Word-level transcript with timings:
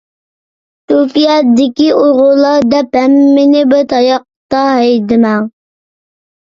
تۈركىيەدىكى 0.91 1.91
ئۇيغۇرلار 1.99 2.67
دەپ، 2.73 2.99
ھەممىنى 3.01 3.63
بىر 3.77 3.87
تاياقتا 3.95 4.67
ھەيدىمەڭ! 4.73 5.49